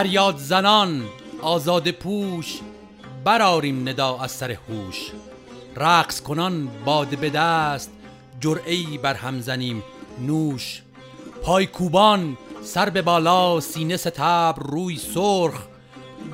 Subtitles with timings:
[0.00, 1.04] فریاد زنان
[1.42, 2.60] آزاد پوش
[3.24, 5.10] براریم ندا از سر هوش.
[5.76, 7.90] رقص کنان باده به دست
[8.40, 9.82] جرعی بر هم زنیم
[10.20, 10.82] نوش.
[11.42, 15.62] پای کوبان سر به بالا سینه ستبر روی سرخ.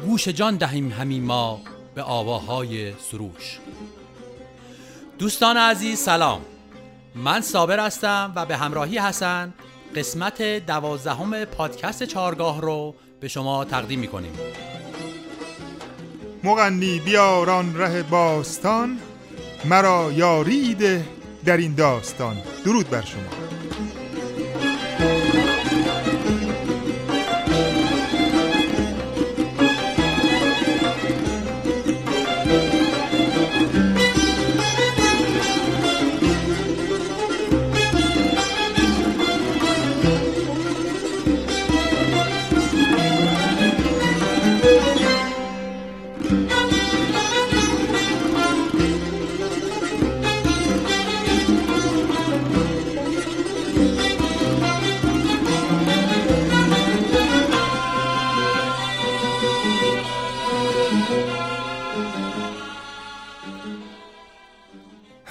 [0.06, 1.60] گوش جان دهیم همین ما
[1.94, 3.58] به آواهای سروش.
[5.18, 6.40] دوستان عزیز سلام.
[7.14, 9.54] من صابر هستم و به همراهی حسن
[9.96, 14.32] قسمت دوازدهم پادکست چارگاه رو به شما تقدیم می‌کنیم.
[16.44, 18.98] مغنی بیاران ره باستان
[19.64, 21.04] مرا یاریده
[21.44, 22.36] در این داستان.
[22.64, 23.45] درود بر شما.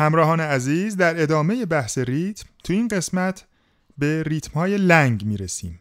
[0.05, 3.45] همراهان عزیز در ادامه بحث ریتم تو این قسمت
[3.97, 5.79] به ریتم های لنگ می‌رسیم.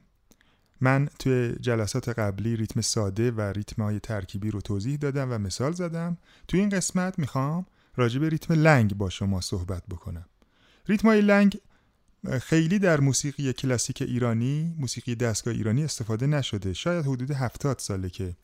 [0.80, 5.72] من توی جلسات قبلی ریتم ساده و ریتم های ترکیبی رو توضیح دادم و مثال
[5.72, 6.17] زدم.
[6.48, 10.27] تو این قسمت می‌خوام راجع به ریتم لنگ با شما صحبت بکنم.
[10.89, 11.58] ریتم های لنگ
[12.42, 16.73] خیلی در موسیقی کلاسیک ایرانی موسیقی دستگاه ایرانی استفاده نشده.
[16.73, 18.36] شاید حدود هفتاد ساله که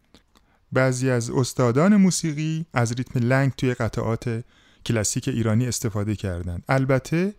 [0.73, 4.45] بعضی از استادان موسیقی از ریتم لنگ توی قطعات
[4.87, 6.65] کلاسیک ایرانی استفاده کردند.
[6.69, 7.35] البته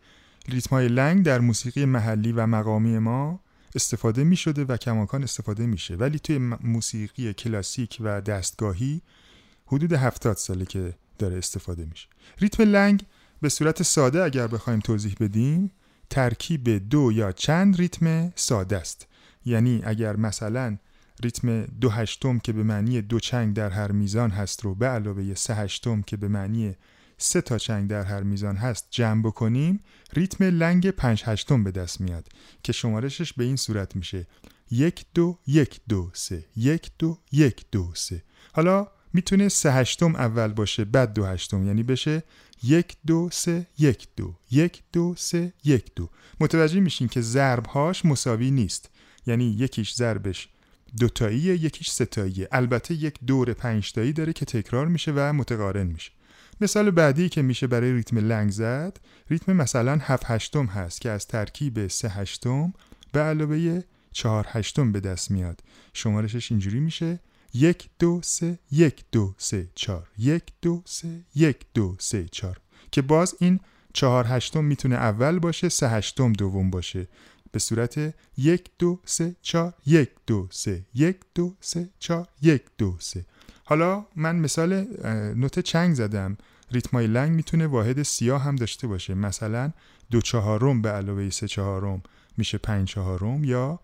[0.49, 3.39] ریتم های لنگ در موسیقی محلی و مقامی ما
[3.75, 5.95] استفاده می شده و کماکان استفاده میشه.
[5.95, 9.01] ولی توی موسیقی کلاسیک و دستگاهی
[9.65, 12.07] حدود هفتاد ساله که داره استفاده میشه.
[12.39, 13.05] ریتم لنگ
[13.41, 15.71] به صورت ساده اگر بخوایم توضیح بدیم
[16.09, 19.07] ترکیب دو یا چند ریتم ساده است؟
[19.45, 20.77] یعنی اگر مثلا
[21.23, 25.33] ریتم دو هشتم که به معنی دو چنگ در هر میزان هست رو به علاوه
[25.33, 26.75] سه هشتم که به معنی
[27.23, 28.87] سه تا چنگ در هر میزان هست.
[28.89, 29.79] جمع بکنیم
[30.13, 32.29] ریتم لنگ پنج هشتم به دست میاد
[32.63, 34.27] که شمارشش به این صورت میشه.
[34.71, 36.45] یک دو یک دو سه.
[36.55, 38.23] یک دو یک دو سه.
[38.53, 41.67] حالا می‌تونه سه هشتم اول باشه بعد دو هشتم.
[41.67, 42.23] یعنی بشه
[42.63, 44.35] یک دو سه یک دو.
[44.51, 46.09] یک دو سه یک دو.
[46.39, 48.89] متوجه میشین که ضربهاش مساوی نیست.
[49.25, 50.49] یعنی یکیش ضربش
[50.99, 56.11] دوتاییه یکیش ستاییه البته یک دور پنجتایی داره که تکرار میشه و متقارن میشه.
[56.61, 58.97] مثال بعدی که میشه برای ریتم لنگ زد
[59.29, 62.73] ریتم مثلا 7 هشتم هست که از ترکیب 3 هشتم
[63.11, 65.63] به علاوه 4 هشتم به دست میاد.
[65.93, 67.19] شمارشش اینجوری میشه.
[67.53, 72.57] یک دو سه یک دو سه چار یک دو سه یک دو سه چار
[72.91, 73.59] که باز این
[73.93, 77.07] چهار هشتم می‌تونه اول باشه سه هشتم دوم باشه.
[77.51, 82.95] به صورت یک دو سه چار یک دو سه یک دو سه چار یک دو
[82.99, 83.25] سه.
[83.63, 84.73] حالا من مثال
[85.35, 86.37] نوت چنگ زدم.
[86.71, 89.13] ریتمای لنگ می‌تونه واحد سیاه هم داشته باشه.
[89.13, 89.71] مثلا
[90.11, 92.03] دو چهارم به علاوه سه چهارم
[92.37, 93.79] میشه پنج چهارم یا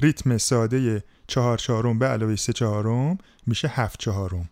[0.00, 4.48] ریتم ساده چهار چهارم به علاوه سه چهارم میشه هفت چهارم.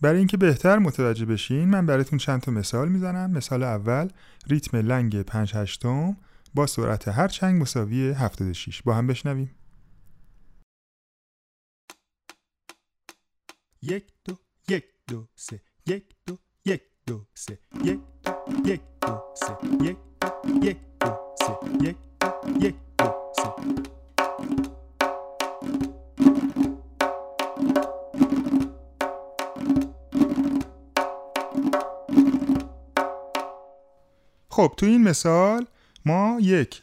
[0.00, 3.30] برای اینکه بهتر متوجه بشین من براتون چند تا مثال می‌زنم.
[3.30, 4.08] مثال اول
[4.46, 6.16] ریتم لنگ پنج هشتم
[6.54, 9.50] با سرعت هر چنگ مساوی 76 با هم بشنویم.
[13.82, 15.60] یک دو یک دو سه.
[15.86, 16.38] یک دو.
[17.06, 18.00] دو سه یک
[18.64, 19.96] یک دو سه یک
[20.62, 21.96] یک دو سه یک
[22.60, 22.74] یک
[34.50, 35.66] خب تو این مثال
[36.04, 36.82] ما یک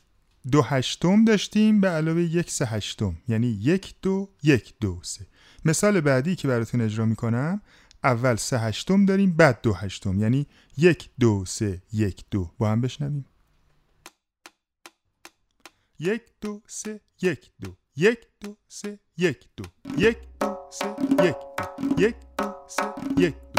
[0.52, 3.18] دو هشتم داشتیم به علاوه یک سه هشتم.
[3.28, 5.28] یعنی یک دو یک دو سه.
[5.66, 7.62] مثال بعدی که براتون اجرا می‌کنم
[8.04, 10.20] اول سه هشتم داریم بعد دو هشتم.
[10.20, 10.48] یعنی
[10.78, 12.52] یک دو سه یک دو.
[12.58, 13.26] با هم بشنویم.
[16.00, 17.76] یک دو سه یک دو.
[17.96, 19.64] یک دو سه یک دو.
[19.98, 22.04] یک دو سه یک دو.
[22.04, 23.53] یک دو سه یک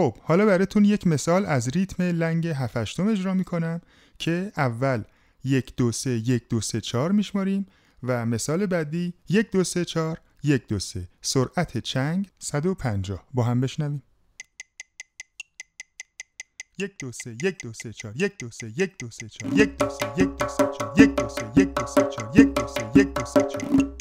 [0.00, 3.80] خب حالا براتون یک مثال از ریتم لنگ هفتم اجرا می‌کنم
[4.18, 5.02] که اول
[5.44, 7.66] یک دو سه یک دو سه چار میشماریم
[8.02, 13.60] و مثال بعدی یک دو سه چار یک دو سه سرعت چنگ 150 با هم
[13.60, 14.02] بشنویم
[16.78, 19.78] یک دو سه یک دو سه چهار یک دو سه یک دو سه چهار یک
[19.78, 22.68] دو سه یک دو سه چهار یک دو سه یک دو سه چهار یک دو
[22.68, 23.96] سه یک دو سه چهار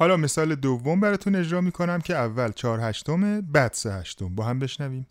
[0.00, 4.58] حالا مثال دوم براتون اجرا می‌کنم که اول چهار هشتمه بعد سه هشتم با هم
[4.58, 5.06] بشنویم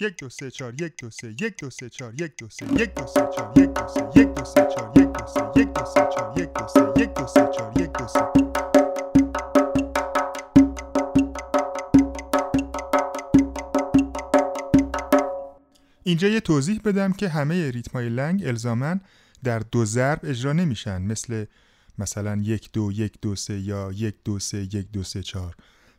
[0.00, 2.94] یک دو سه چهار یک دو سه یک دو سه چهار یک دو سه یک
[2.94, 5.84] دو سه چهار یک دو سه یک دو سه چهار یک دو سه یک دو
[5.84, 8.32] سه چهار یک دو سه یک دو سه چهار یک دو سه
[16.02, 19.00] اینجا یه توضیح بدم که همه ریتمای لنگ الزامن
[19.44, 21.02] در دو ضرب اجرا نمیشن.
[21.02, 21.44] مثل
[21.98, 25.54] مثلا یک دو یک دو سه یا یک دو سه یک دو سه چهار.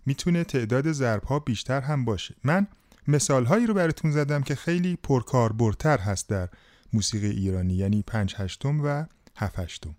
[0.05, 2.35] می‌تونه تعداد ضرب ها بیشتر هم باشه.
[2.43, 2.67] من
[3.07, 6.49] مثال هایی رو براتون زدم که خیلی پرکاربردتر هست در
[6.93, 9.05] موسیقی ایرانی یعنی پنج هشتم و
[9.35, 9.95] هفت هشتم.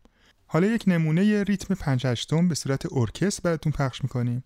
[0.46, 4.44] حالا یک نمونه ریتم پنج هشتم به صورت ارکست براتون پخش می‌کنیم.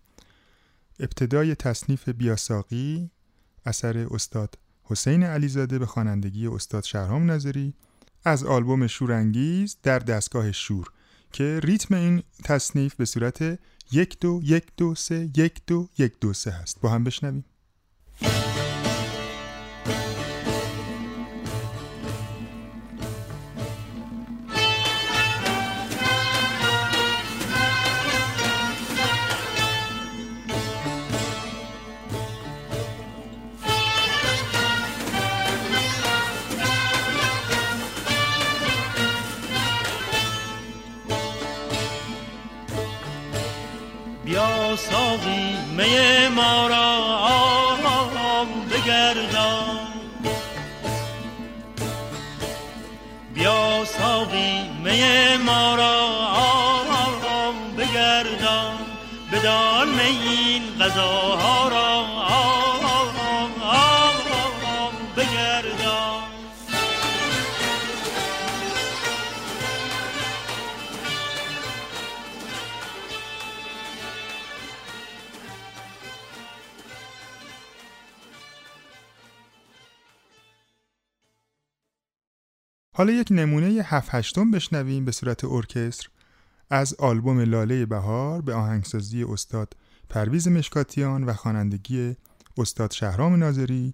[0.99, 3.09] ابتدای تصنیف بیاساقی
[3.65, 7.73] اثر استاد حسین علیزاده به خوانندگی استاد شهرام نظری.
[8.23, 10.87] از آلبوم شورانگیز در دستگاه شور
[11.31, 13.59] که ریتم این تصنیف به صورت
[13.91, 16.81] یک دو یک دو سه یک دو یک دو سه هست.
[16.81, 17.45] با هم بشنویم.
[59.31, 62.01] بدان این غذاها را
[83.01, 86.07] حالا یک نمونه هفت هشتم بشنویم به صورت ارکستر.
[86.71, 89.75] از آلبوم لاله بهار به آهنگسازی استاد
[90.09, 92.15] پرویز مشکاتیان و خوانندگی
[92.57, 93.93] استاد شهرام ناظری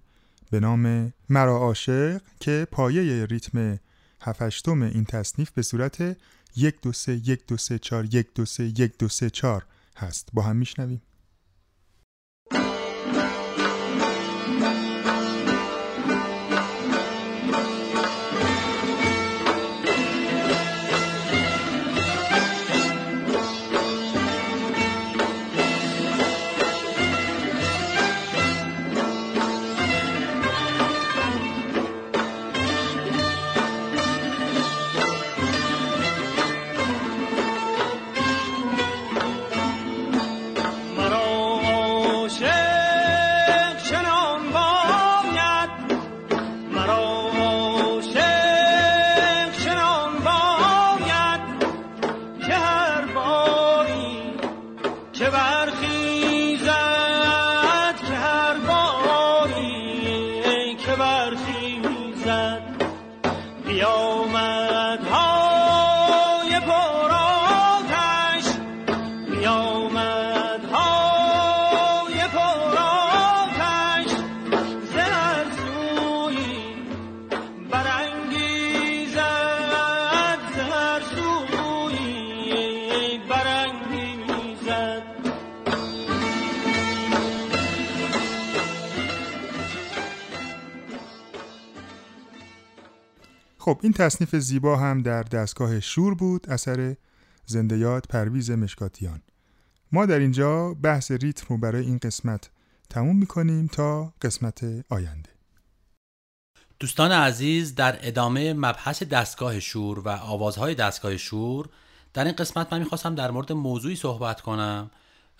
[0.50, 3.78] به نام مرا عاشق که پایه ریتم
[4.20, 6.16] هفت هشتم این تصنیف به صورت
[6.56, 9.64] یک دو سه یک دو سه چار یک دو سه یک دو سه چار
[9.96, 10.28] هست.
[10.32, 11.02] با هم میشنویم.
[93.68, 96.96] خب این تصنیف زیبا هم در دستگاه شور بود اثر
[97.46, 99.22] زنده یاد پرویز مشکاتیان.
[99.92, 102.50] ما در اینجا بحث ریتم رو برای این قسمت
[102.90, 105.30] تموم می‌کنیم تا قسمت آینده.
[106.80, 111.68] دوستان عزیز در ادامه مبحث دستگاه شور و آوازهای دستگاه شور
[112.14, 114.90] در این قسمت من می‌خواستم در مورد موضوعی صحبت کنم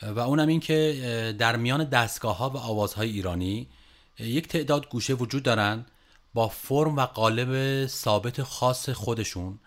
[0.03, 3.69] و اونم این که در میان دستگاه ها و آوازهای ایرانی
[4.19, 5.85] یک تعداد گوشه وجود دارن
[6.35, 9.59] با فرم و قالب ثابت خاص خودشون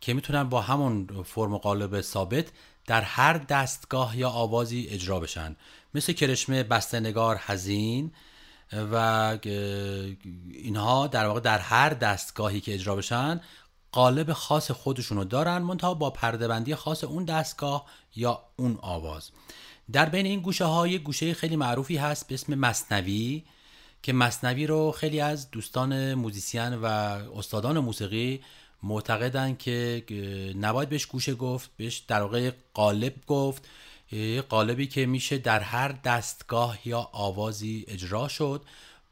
[0.00, 2.46] که می‌تونن با همون فرم و قالب ثابت
[2.86, 5.56] در هر دستگاه یا آوازی اجرا بشن.
[5.94, 8.12] مثل کرشمه بستنگار حزین
[8.92, 9.38] و
[10.52, 13.40] اینها در واقع در هر دستگاهی که اجرا بشن
[13.92, 19.30] قالب خاص خودشونو دارن منتها با پردهبندی خاص اون دستگاه یا اون آواز.
[19.92, 23.44] در بین این گوشه های گوشه خیلی معروفی هست به اسم مصنوی.
[24.02, 26.86] که مصنوی رو خیلی از دوستان موزیسین و
[27.36, 28.40] استادان موسیقی
[28.82, 30.04] معتقدن که
[30.60, 33.68] نباید بهش گوشه گفت بهش در واقع قالب گفت
[34.48, 38.62] قالبی که میشه در هر دستگاه یا آوازی اجرا شد.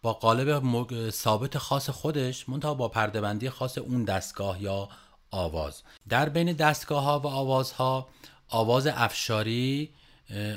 [0.03, 4.89] با قالب ثابت خاص خودش منتها با پردهبندی خاص اون دستگاه یا
[5.31, 5.83] آواز.
[6.09, 8.09] در بین دستگاه ها و آوازها
[8.49, 9.91] آواز افشاری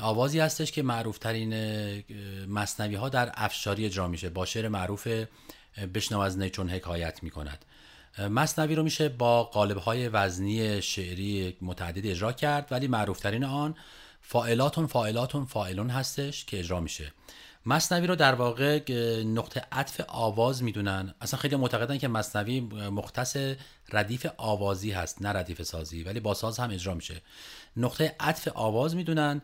[0.01, 1.53] آوازی هستش که معروف ترین
[2.46, 4.30] مصنوی ها در افشاری اجرا میشه.
[4.30, 5.08] با شعر معروف
[5.94, 7.65] بشنو از نی چون حکایت می‌کند.
[8.30, 13.75] مصنوی رو میشه با قالب های وزنی شعری متعدد اجرا کرد ولی معروف ترین آن
[14.22, 17.13] فائلاتون فائلاتون فائلون هستش که اجرا میشه.
[17.65, 18.92] مصنوی رو در واقع
[19.24, 21.13] نقطه عطف آواز می‌دونن.
[21.22, 23.38] اصلا خیلی معتقدن که مصنوی مختص
[23.92, 27.22] ردیف آوازی هست نه ردیف سازی ولی با ساز هم اجرا میشه.
[27.77, 29.42] نقطه عطف آواز می‌دونن.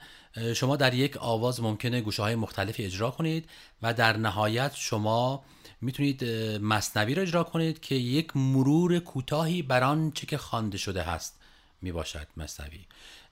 [0.55, 3.49] شما در یک آواز ممکنه گوشه های مختلفی اجرا کنید
[3.81, 5.43] و در نهایت شما
[5.81, 6.23] می‌تونید
[6.61, 11.39] مصنوی رو اجرا کنید که یک مرور کوتاهی بر آنچه که خوانده شده هست
[11.81, 12.85] می‌باشد مصنوی.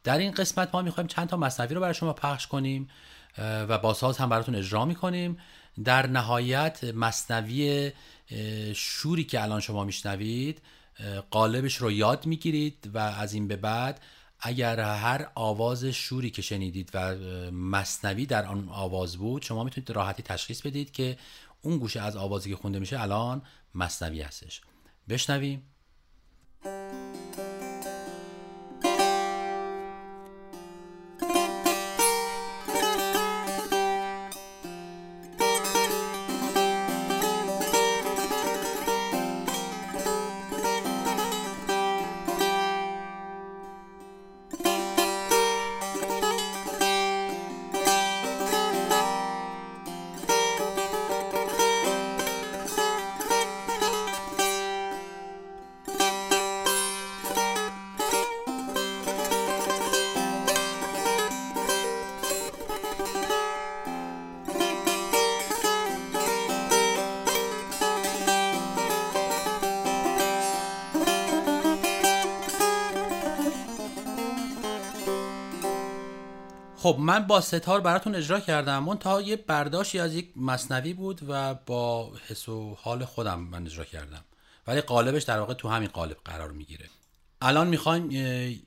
[0.04, 2.90] در این قسمت ما می‌خوایم چند تا مصنوی رو برای شما پخش کنیم
[3.38, 5.38] و با ساز هم براتون اجرا می‌کنیم.
[5.84, 7.92] در نهایت مصنوی
[8.76, 10.62] شوری که الان شما میشنوید
[11.32, 14.02] قالبش رو یاد می‌گیرید و از این به بعد
[14.40, 17.16] اگر هر آواز شوری که شنیدید و
[17.52, 21.18] مصنوی در آن آواز بود شما می‌تونید راحتی تشخیص بدید که
[21.62, 23.42] اون گوشه از آوازی که خونده میشه الان
[23.76, 24.62] مصنوی هستش.
[25.10, 25.64] بشنویم.
[76.88, 78.84] خب من با ستار براتون اجرا کردم.
[78.84, 83.66] من تا یه برداشتی از یک مصنوی بود و با حس و حال خودم من
[83.66, 84.24] اجرا کردم.
[84.68, 86.86] ولی قالبش در واقع تو همین قالب قرار می‌گیره.
[87.42, 88.12] الان می‌خوایم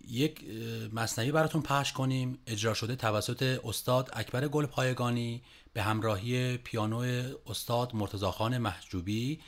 [0.09, 0.45] یک
[0.93, 2.39] مصنوی براتون پخش کنیم.
[2.47, 9.41] اجرا شده توسط استاد اکبر گل پایگانی به همراهی پیانو استاد مرتضاخان محجوبی.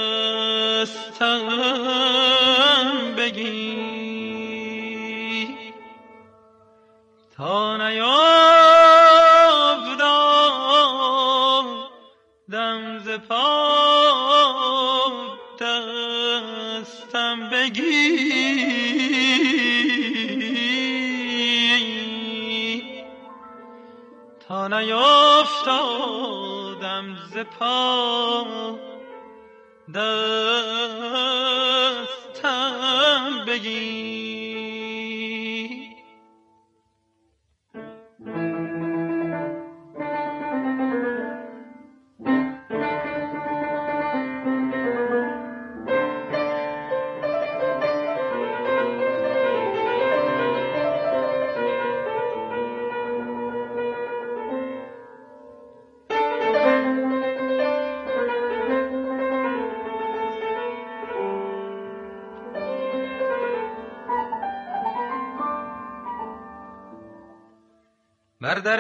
[25.67, 28.45] نیافتادم ز پا.
[29.93, 30.46] دستم
[68.67, 68.79] بر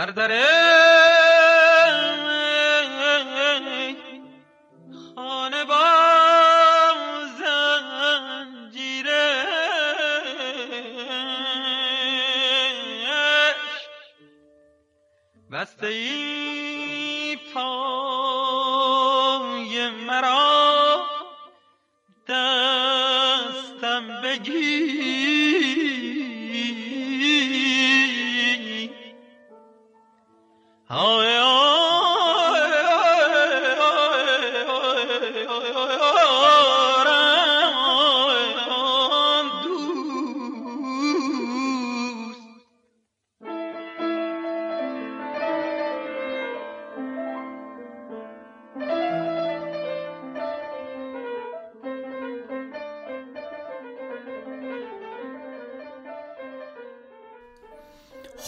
[0.00, 0.30] Serdar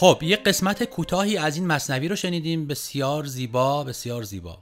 [0.03, 2.67] خب یه قسمت کوتاهی از این مصنوی رو شنیدیم.
[2.67, 4.57] بسیار زیبا بسیار زیبا.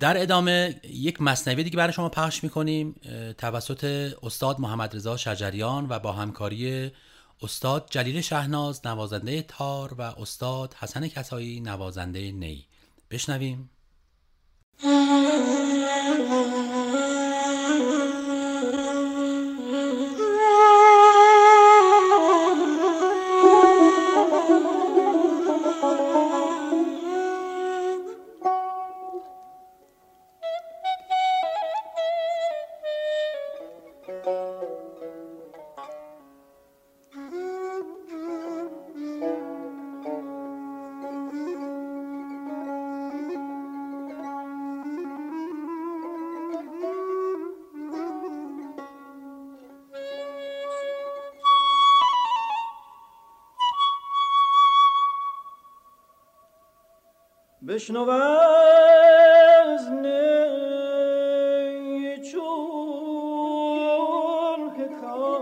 [0.00, 2.94] در ادامه یک مصنوی دیگه برای شما پخش می‌کنیم.
[3.38, 6.90] توسط استاد محمد رضا شجریان و با همکاری
[7.42, 12.66] استاد جلیل شهناز نوازنده تار و استاد حسن کسایی نوازنده نی.
[13.10, 13.70] بشنویم.
[57.80, 60.18] بشنو از نی
[62.32, 62.40] چون
[64.70, 65.40] حکایت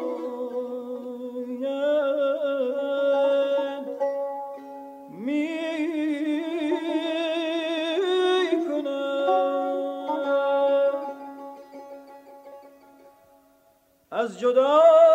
[5.11, 5.48] می
[8.68, 8.88] کند
[14.11, 15.08] از جدایی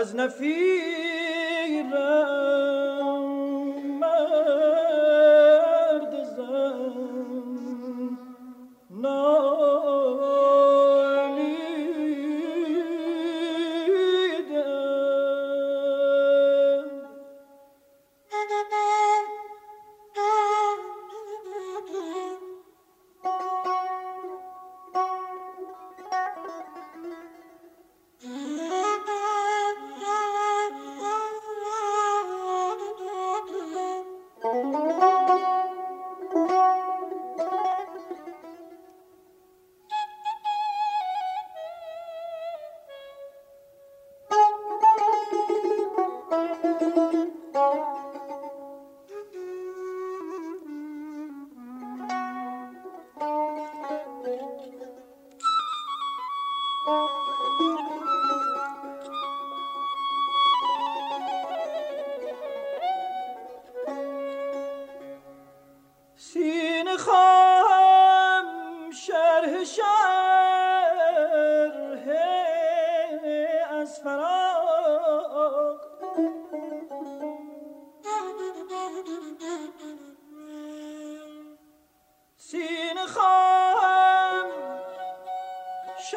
[0.00, 1.09] از نفیرم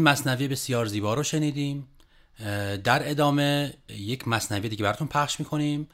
[0.05, 1.88] مصنوی بسیار زیبا رو شنیدیم.
[2.85, 5.88] در ادامه یک مصنوی دیگه براتون پخش می‌کنیم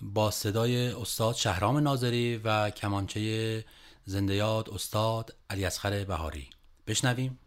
[0.00, 3.64] با صدای استاد شهرام ناظری و کمانچه
[4.04, 6.48] زنده یاد استاد علی اصغر بهاری.
[6.86, 7.38] بشنویم.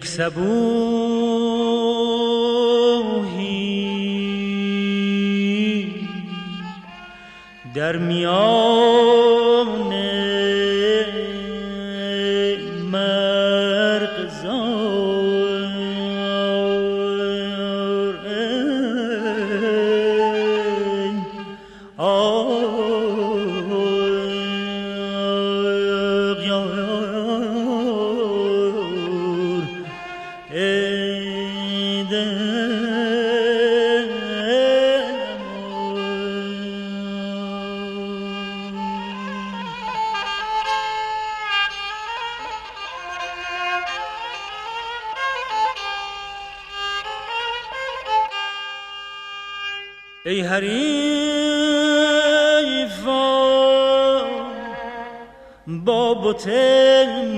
[0.00, 0.40] یک سبوهی
[7.74, 9.92] در میان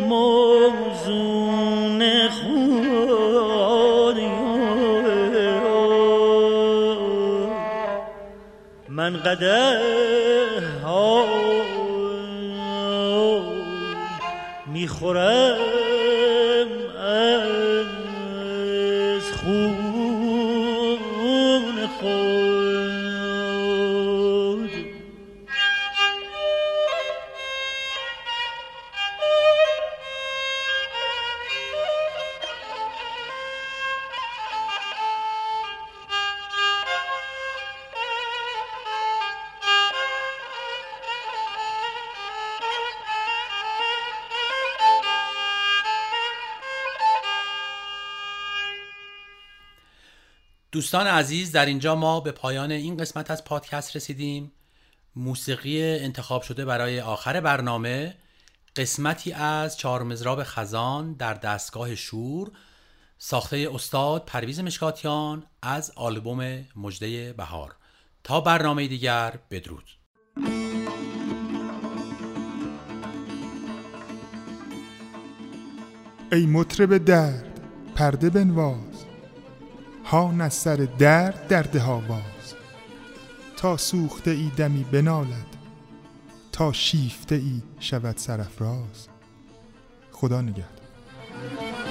[0.08, 1.22] موزون
[2.28, 4.18] خود
[8.88, 9.80] من قده
[10.85, 11.24] ها
[14.66, 15.82] می‌خورم.
[50.72, 54.52] دوستان عزیز در اینجا ما به پایان این قسمت از پادکست رسیدیم.
[55.16, 58.14] موسیقی انتخاب شده برای آخر برنامه.
[58.76, 62.50] قسمتی از چهار مزراب خزان در دستگاه شور.
[63.18, 67.76] ساخته استاد پرویز مشکاتیان از آلبوم مجده بهار.
[68.24, 69.90] تا برنامه دیگر بدرود.
[76.32, 77.61] ای مطرب درد
[77.94, 78.91] پرده بنواز
[80.12, 82.55] هان از سر درد درده هاواز
[83.57, 85.57] تا سوخته ای دمی بنالد
[86.53, 89.09] تا شیفته ای شود سرفراز
[90.12, 91.82] خدا نگهدار.